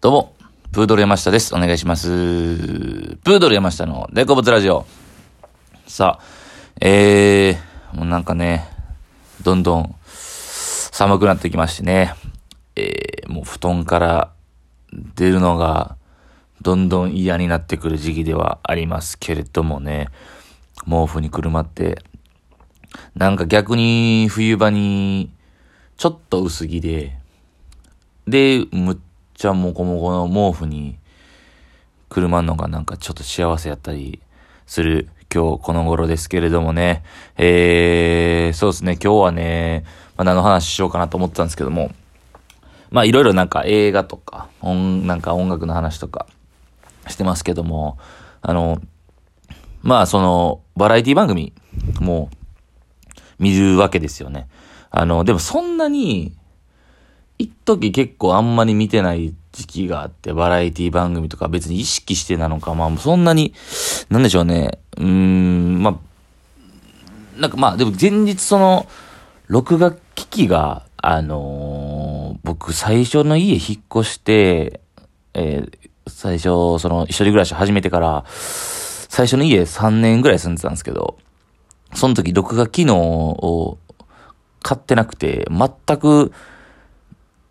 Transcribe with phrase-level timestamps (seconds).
[0.00, 0.36] どうも、
[0.70, 1.52] プードル山下です。
[1.56, 2.06] お願いします。
[2.06, 4.86] プードル山下のデコボツラジオ。
[5.88, 6.24] さあ、
[6.80, 8.68] えー、もうなんかね、
[9.42, 12.14] どんどん寒くなってきましてね、
[12.76, 14.32] えー、もう布団から
[14.92, 15.96] 出るのが
[16.62, 20.10] どんどん嫌になってくる時期ではありますけれどもね、
[20.88, 21.98] 毛布にくるまって、
[23.16, 25.32] なんか逆に冬場に
[25.96, 27.18] ちょっと薄着で、
[28.28, 28.96] で、むっ
[29.38, 30.98] ちゃもこもこの毛布に
[32.08, 34.20] くるまんのがなんかちょっと幸せやったり
[34.66, 37.04] する今日この頃ですけれどもね。
[37.36, 39.84] えー、そうですね、今日はね、
[40.16, 41.92] まあ、何の話しようかなと思ってたんですけども、
[42.90, 46.26] まあいろいろなんか映画とか、音、なんか音楽の話とか
[47.06, 47.96] してますけども、
[48.42, 48.80] あの、
[49.82, 51.52] まあその、バラエティ番組
[52.00, 52.28] も
[53.38, 54.48] 見るわけですよね。
[54.90, 56.34] あの、でもそんなに、
[57.38, 63.54] 一時結構あんまり見てない時期があって、バラエティ番組とか別に意識してなのか、まあそんなに、
[64.10, 64.78] なんでしょうね。
[64.96, 65.90] うーん、ま
[67.36, 68.86] あ、なんかまあでも前日その、
[69.46, 74.80] 録画機器が、あのー、僕最初の家引っ越して、
[75.34, 81.18] えー、最初その一人暮らし始めてから、最初の家3年ぐらい住んでたんですけど、
[81.94, 83.78] その時録画機能を
[84.62, 86.32] 買ってなくて、全く、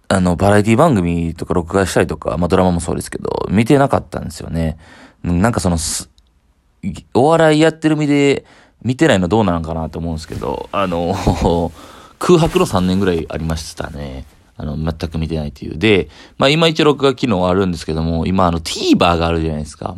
[0.09, 4.77] あの、バラエティ番組とか録画したりとか、まあドラマもそうですけど、見てなかったんですよね。
[5.23, 5.77] なんかその、
[7.13, 8.45] お笑いやってる身で
[8.83, 11.13] 見てないのどうなのかなと思うんですけど、あの、
[12.19, 14.25] 空白の3年ぐらいありましたね。
[14.55, 15.78] あの、全く見てないっていう。
[15.78, 19.97] で、まあ今一応録画機能あるんですけども、今あの TVer があるじゃないですか。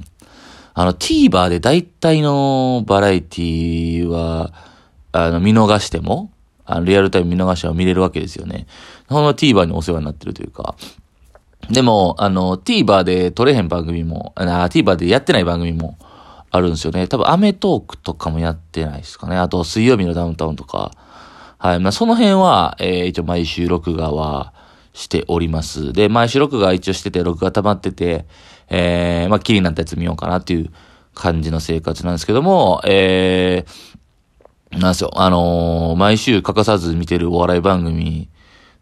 [0.73, 4.51] あの TVer で大体のバラエティは、
[5.11, 6.31] あの見逃しても、
[6.69, 8.67] あの、リアルタイム見逃しは見れるわけですよね。
[9.07, 10.75] ほんま TVer にお世話になってるというか。
[11.69, 15.97] でも、あの、TVer で撮れへん番組も、あ、TVer でやってない番組も
[16.51, 17.07] あるんですよね。
[17.07, 19.35] 多分、アメトークとかもやってないですかね。
[19.35, 20.91] あと、水曜日のダウンタウンとか。
[21.57, 21.79] はい。
[21.79, 24.53] まあ、その辺は、えー、一応毎週録画は
[24.93, 25.91] しております。
[25.91, 28.25] で、毎週録画一応してて、録画溜まってて、
[28.69, 30.71] えー、まあ、気になったやつ見ようかなっていう
[31.13, 33.98] 感じの生活なんですけども、えー、
[34.71, 35.11] なんですよ。
[35.15, 38.29] あのー、毎週欠かさず見てるお笑い番組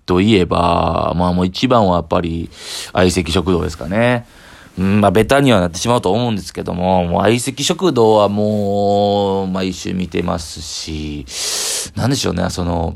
[0.06, 2.50] といえば、まあもう一番はやっぱり、
[2.94, 4.26] 相席食堂ですかね。
[4.78, 11.26] うん、まあベタにはなってしまうと思うんですけども、もう相席食堂はもう、毎週見てますし、
[11.96, 12.96] なんでしょうね、その、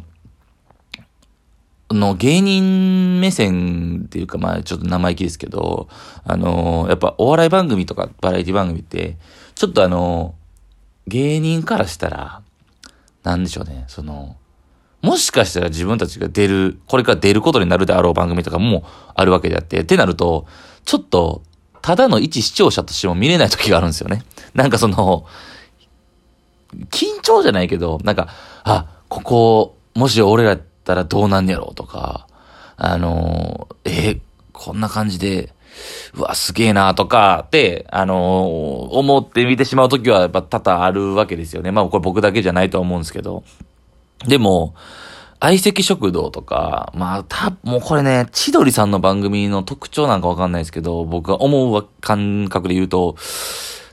[1.94, 5.90] の芸人目線っていうか、まあちょっと生意気ですけど、
[6.24, 9.18] あのー、やっぱお笑い番組とかバラエティ番組って、
[9.56, 12.41] ちょっとあのー、芸人からしたら、
[13.24, 14.36] なんでしょうね、その、
[15.02, 18.84] もしかしたら自分たちが出る、これから出ることになるであろう番組とかも
[19.16, 20.46] あるわけであって、ってなると、
[20.86, 21.44] ちょっと、
[21.82, 24.24] ただの一視聴者としても見れない時があるんですよね。
[24.54, 25.26] なんかその、
[26.90, 28.30] 緊張じゃないけど、なんか、
[28.64, 32.28] あ、ここ、もし俺らやったらどうなんやろうとか、
[32.78, 34.20] あのえ、
[34.54, 35.54] こんな感じで、
[36.16, 41.72] うわ、すげえなとか、って、あのー、思って見てしまうときはやっぱ多々あるわけですよね。
[41.72, 43.44] まあこれ僕だけじゃないとは思うんですけど。
[44.28, 44.76] でも、
[45.40, 53.16] 相席食堂とか、まあ、た、もうこれね、千鳥さんの番組の特徴なんかわかんないですけど、僕が思う感覚で言うと、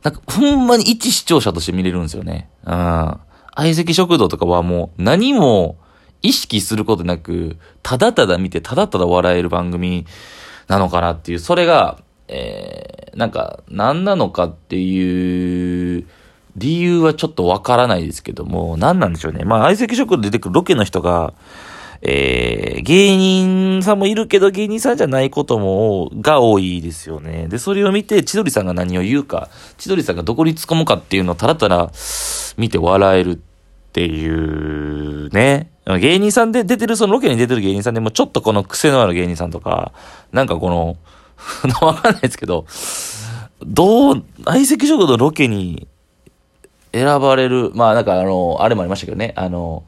[0.03, 2.51] なんか、ほんまに一視聴者として見れるんですよね。
[2.67, 3.19] うん。
[3.57, 5.79] 相席食堂とかはもう何も
[6.23, 10.07] 意識することなく、ただただ見て、ただただ笑える番組
[10.69, 11.99] なのかなっていう、それが、
[12.29, 16.07] えー、なんか、何なのかっていう、
[16.57, 19.45] 理由はちょっとわからないですけども、何なんでしょうね。
[19.45, 21.33] まあ、相席食堂出てくるロケの人が、
[22.03, 27.49] えー、芸人さんもいるけど芸人さんじゃないことも、が多いですよね。
[27.49, 31.91] で、それを見て、千鳥さんが何を言うか、千鳥さんがどこに突っ込むかっていうのをたらたら
[32.57, 33.41] 見て笑える
[33.89, 35.71] っていうね。
[35.97, 39.93] 芸人さんで出てる、そのロケに出てる芸人さんでもちょっとこの癖のある芸人さんとか、
[40.33, 40.97] なんかこの、
[41.81, 42.67] わかんないですけど、
[43.63, 45.89] どう、相席食堂のロケに
[46.93, 49.85] 選ばれる、まあなんかあの、あれもありましたけどね、あの、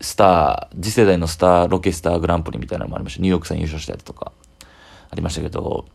[0.00, 3.22] スター、次世代のスター、ロケスターグランプリみたいなのもありました。
[3.22, 4.32] ニューヨークさん優勝したやつとか、
[5.10, 5.86] ありましたけど、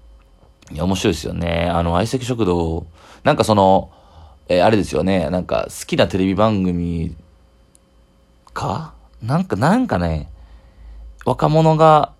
[0.71, 1.69] いや、面白いですよね。
[1.69, 2.85] あの、相席食堂、
[3.23, 3.91] なんかその、
[4.49, 7.15] えー、あれですよね、なんか好きなテレビ番組
[8.53, 8.93] か？
[9.21, 10.29] なんか、なんかね、
[11.25, 12.11] 若者が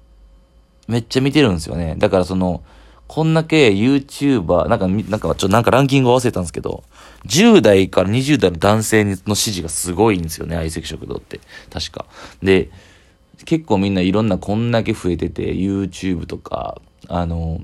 [0.88, 1.96] めっちゃ見てるんですよね。
[1.98, 2.64] だからその、
[3.08, 6.84] こんだけ YouTuber、なんか、なんかちょっとなんかランキングを忘れたんですけど、
[7.26, 11.42] 10代から20代の男性の支持がすごいんですよね、相席食堂って。
[11.72, 12.06] 確か。
[12.42, 12.70] で、
[13.46, 17.60] 結構みんないろんなこんだけ増えてて、YouTube とか、あの、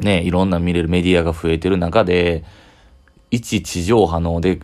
[0.00, 2.44] ね、いろんな見れるメディアが増えてる中で、
[3.30, 4.60] 一地上波ので、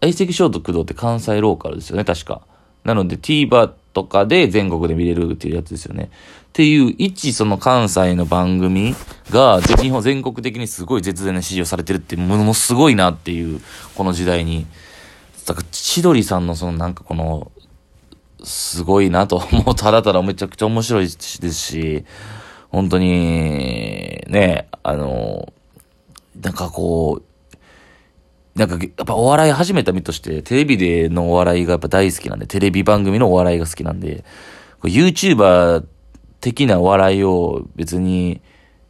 [0.00, 2.42] 相席衝突道って関西ローカルですよね、確か。
[2.84, 6.10] なので TVer とかで全国で見れるっていうやつですよね。
[6.54, 8.94] っていう、一その関西の番組
[9.30, 13.60] が、日本全国的にすごい絶大な支持をされてるってものすごいなっていう、
[13.96, 14.64] この時代に。
[15.46, 17.50] だから、千鳥さんのそのなんかこの、
[18.44, 19.74] すごいなと思う。
[19.74, 22.04] ただただめちゃくちゃ面白いですし、
[22.70, 25.52] 本当に、ね、あの、
[26.40, 27.33] なんかこう、
[28.54, 34.24] なんか、やっぱお笑い始めた身として、テレビでのお笑いがやっぱ大好きなんで、テレビ番組のお笑いが好きなんで、
[34.82, 35.84] YouTuber
[36.40, 38.40] 的なお笑いを別に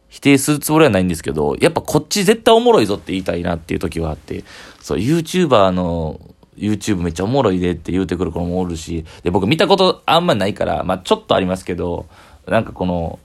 [0.09, 4.43] 否定するつもりはないんですけど、やっぱこっち絶対おもろいぞって言いたいなっていう時はあって、
[4.81, 6.19] そう、YouTuber の
[6.57, 12.05] YouTube めっちゃおもろいでって言うてくる子もおるし、で、僕見たことあんまないから、まあちょっとありますけど、
[12.47, 13.19] なんかこの、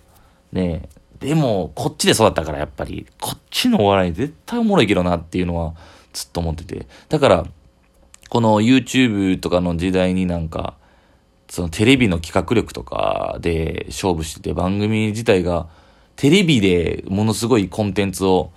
[0.52, 0.88] ね
[1.20, 5.74] でも、こっちで育ったからやっぱり、こっちのお笑い絶対おもろいけどなっていうのは、
[6.12, 6.86] ずっと思ってて。
[7.08, 7.46] だから、
[8.28, 10.74] この YouTube とかの時代になんか、
[11.48, 15.68] そのテレビの企画力とかで勝負してて、番組自体が、
[16.16, 18.52] テレビでものすごいコンテンツを、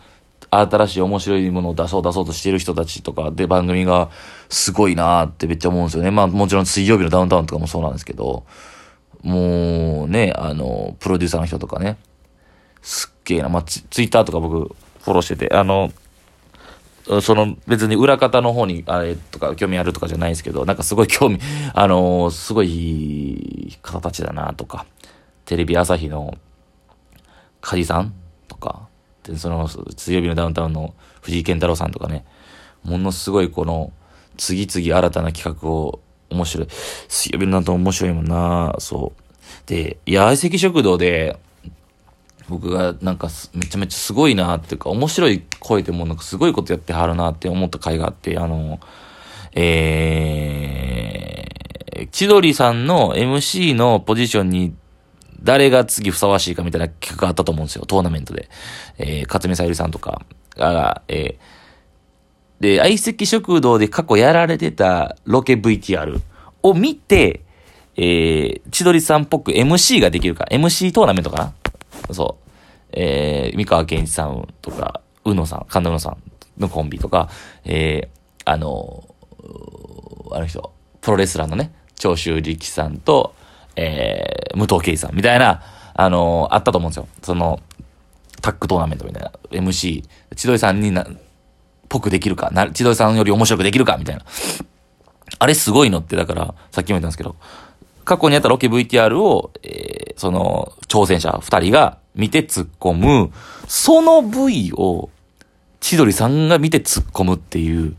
[0.51, 4.11] 新しい面白いものを出そう出そうとしてる人たちとかで番組が
[4.49, 6.11] すごいなーってめっちゃ思うんですよね。
[6.11, 8.45] まあもちろん水曜日のダウンタウンとかもそうなんですけど、
[9.23, 11.97] もうね、あの、プロデューサーの人とかね、
[12.81, 15.91] すっげえな、まあツツイッターとか僕フォローしてて、あの、
[17.21, 21.39] その別に裏方の方にあれとか興味あるとかじゃないですけど、なんかすごい興味、
[21.73, 24.85] あのー、すごい方たちだなとか、
[25.45, 26.37] テレビ朝日の
[27.61, 28.13] 梶さん
[28.47, 28.87] とか、
[29.23, 32.25] でその水曜日のダウンタウンの藤井健太郎さんとかね、
[32.83, 33.91] ものすごいこの
[34.37, 35.99] 次々新たな企画を
[36.29, 36.67] 面白い。
[37.07, 39.23] 水曜日のダウンタウン面白いもんなそう。
[39.65, 41.37] で、いや、相席食堂で、
[42.53, 48.79] 僕がなんかめちゃめちゃすごいなっていうか、面白い声でもなんかすごいことやってはるなって思った回があって、あの、
[49.53, 54.75] えー、千鳥さんの MC のポジションに
[55.41, 58.49] 誰が次ふさわしいかみたいな企画があったと思うんですよ、トーナメントで。
[58.99, 60.21] えー、勝見さゆりさんとか
[60.55, 66.21] が、えー、で、相席食堂で過去やられてたロケ VTR
[66.61, 67.41] を見て、
[67.95, 71.53] えー、千鳥さんっぽく MC ができるか、MC トーナメントかな？
[72.13, 72.42] そう。
[72.93, 76.17] えー、三河健一さんとか、うのさん、神田うのさん
[76.61, 77.29] のコンビとか、
[77.65, 79.03] えー、あの、
[80.31, 83.33] あの人、プロレスラーのね、長州力さんと、
[83.75, 85.61] えー、武藤敬さんみたいな、
[85.95, 87.07] あのあったと思うんですよ。
[87.21, 87.59] その、
[88.41, 90.03] タッグトーナメントみたいな、MC、
[90.35, 91.07] 千鳥さんにな、
[91.89, 94.25] ぽくできるか、な、千鳥さんより面白くできるか、みたいな。
[95.39, 97.35] あれすごいのって、だから、さっきも言ったんですけど、
[98.03, 103.31] 過去にあったロケ VTR を、えー、その、挑戦者二人が見て突っ込む、
[103.67, 105.09] その V を、
[105.79, 107.95] 千鳥さんが見て突っ込むっていう、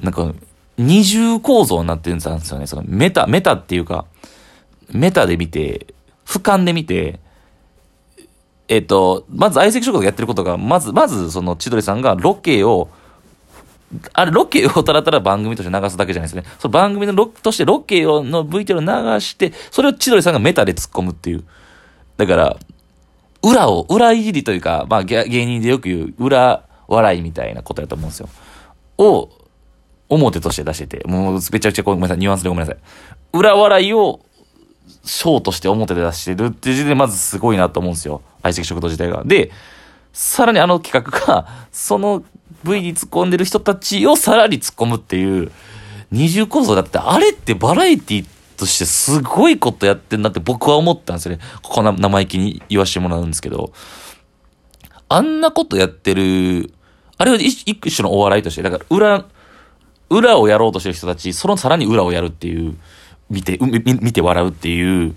[0.00, 0.32] なんか、
[0.78, 2.66] 二重構造になってるんですよね。
[2.66, 4.06] そのメタ、メタっていうか、
[4.90, 5.94] メタで見て、
[6.26, 7.20] 俯瞰で見て、
[8.68, 12.88] えっ、と、まず相席食堂やってることが、まず、まずその千鳥さんがロケを、
[14.12, 16.44] あれ、ロケをたらたら番組として流すだけじゃないですね。
[16.58, 21.44] その番組のロとしてロケをの VTR を流して、それを千鳥さんがメタで突っ込むっていう。
[22.16, 22.56] だから、
[23.42, 28.28] 裏を、裏いじりというか、まあ芸人でよく言う裏笑いみたいなことやと思うんですよ。
[28.98, 29.28] を、
[30.08, 32.76] 表として出してて、もうめちゃくちゃごめんなさい、ニュアンスでごめんなさい。
[33.32, 34.20] 裏笑いを、
[35.04, 38.20] ショーとして表で出してるっていう時点でまずすごいなと思うんですよ。
[38.42, 39.22] 相席食堂自体が。
[39.24, 39.50] で、
[40.12, 42.22] さらにあの企画が、その
[42.64, 45.50] V に突っ込んでる人たちをさらに突っ込むっていう、
[46.10, 48.26] 二重構造だって、あれってバラエティ
[48.56, 51.40] としてすごいことやってんなって僕は思ったんですよね。
[51.62, 53.72] ここ生意気に言わせてもらうんですけど。
[55.08, 56.72] あんなことやってる、
[57.18, 59.24] あれは一種のお笑いとして、だから裏、
[60.08, 62.76] 裏をやろうとしてる人たち、そのさらに裏をやるっていう、
[63.28, 65.14] 見て、見て笑うっていう、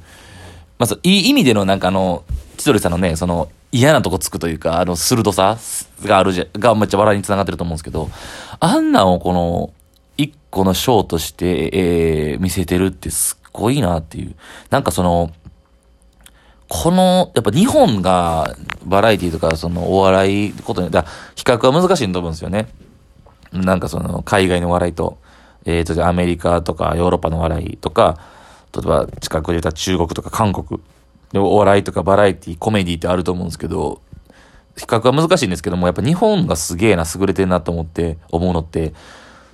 [0.77, 2.23] まず、いい意味でのなんかあの、
[2.57, 5.57] 千鳥さんのね、その、嫌なとこつくというか、あの、鋭さ
[6.05, 8.09] があるじゃ、がめっちゃ笑いにつながってると思うんですけど、
[8.61, 9.73] あんなんをこの、
[10.17, 14.35] 一個のショーとして、えー、見せてるってすっごいなっていう。
[14.69, 15.33] なんかその、
[16.69, 18.55] この、やっぱ日本が
[18.85, 21.03] バラエティとかそのお笑いことに、だ
[21.35, 22.67] 比較は難しいと思うんですよね。
[23.51, 25.17] なんかその海外の笑いと、
[25.65, 28.17] えー、と、アメリカとかヨーロッパの笑いとか、
[28.73, 30.79] 例えば近くで言った中国とか韓国
[31.39, 34.01] お笑いとかバラエティ、コメディってあると思うんですけど、
[34.77, 38.93] 比較は難しいんですけども、やっぱ日本がすげえな、優れてんなと思って、思うのって、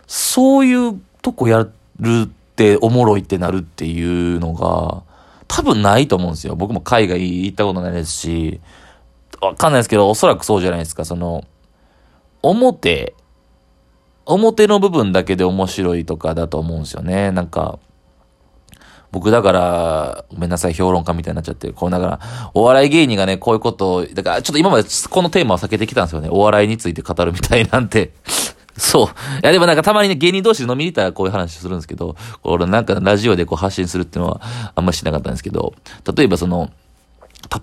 [0.07, 1.67] そういうとこや
[1.99, 5.03] るっておもろいってなるっていうのが、
[5.47, 6.55] 多分ないと思うんですよ。
[6.55, 8.61] 僕も海外行ったことないですし、
[9.41, 11.05] わかんないですけど、おそらくそうじゃないですか。
[11.05, 11.43] その、
[12.41, 13.15] 表、
[14.25, 17.31] 表の部分だけで面白いとかだと思うんですよね。
[17.31, 17.79] なんか、
[19.11, 22.19] 僕だから、ごめんなさい、評論家みたいになっちゃってる、こうだから、
[22.53, 26.29] お笑い芸人がね、こういうことを、だからちょっと今までこのテーマを避けてきたんですよね。
[26.31, 28.11] お笑いについて語るみたいなんて。
[28.77, 29.05] そう。
[29.05, 29.09] い
[29.43, 34.41] やでもなんかたまにね、芸人同士で飲みに行ったらこういう話するんですけど、俺なんかラジオでこう発信するっていうのは
[34.75, 35.73] あんましなかったんですけど、
[36.15, 36.69] 例えばその、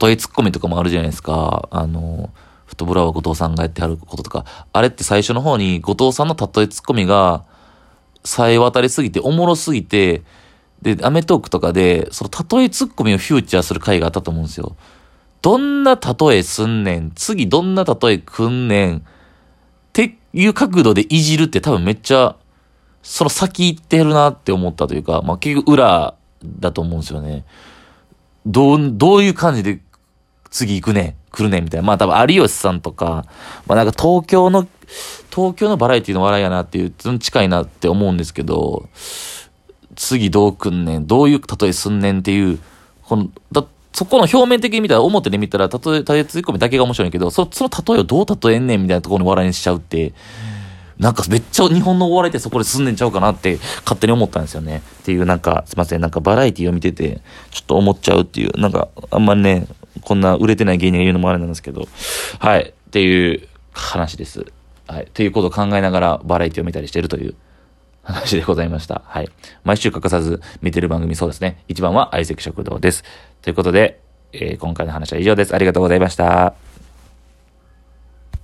[0.01, 1.67] 例えツッコミとかもあるじゃないですか。
[1.71, 2.31] あの、
[2.67, 7.45] フットボールは後藤さんがやってはることとか、あれって最初の方に後藤さんの例えツッコミが、
[8.25, 10.23] さえ渡りすぎて、おもろすぎて、
[10.83, 14.77] で、アメトークとかで、その例えツッコミをフューチャーする回があったと思うんですよ。
[15.43, 19.03] どんな例えすんねん、次どんな例えくんねん、っ
[19.93, 22.37] ていう角度でいじるって多分めっちゃ、
[23.03, 27.45] その先行ってるなって思ったというか、まあ結局裏だと思うんですよね。
[28.47, 29.81] どう、どういう感じで
[30.51, 31.87] 次行くね来るねみたいな。
[31.87, 33.25] まあ多分有吉さんとか、
[33.67, 34.67] まあなんか東京の、
[35.31, 38.89] 東京のバラエティの笑いやなっていう、近いなって思うんですけど、
[39.99, 42.59] 次どうくんねん、どういう例えすんねんっていう、
[43.03, 50.15] この、だそこの表面的に見たら、表で見たら、例え、例えツッコミだけが面白いけど、そその例えをどう例えんねんみたいなところに笑いにしちゃうって、
[50.99, 54.83] なんかめっちゃ日本のお笑いってそこですんねんちゃうかなって勝手に思ったんですよね。
[55.03, 59.67] っていうなんか、すいません、なんかバラエティを見てて、ちょっと思っちゃうっていう、なんかあんまりね、
[60.03, 61.89] こんな売れてない芸人が言うのもあれなんですけど、
[62.39, 64.47] はい、っていう話です。
[64.87, 67.35] はい、ということを考えながらバラエティを見たりしてるという
[68.13, 69.03] 話でございました。
[69.05, 69.29] はい。
[69.65, 71.63] 毎週欠かさず見てる番組そうですね。
[71.69, 73.05] 一番は相席食堂です。
[73.43, 74.01] ということで、
[74.33, 75.55] えー、今回の話は以上です。
[75.55, 76.55] ありがとうございました。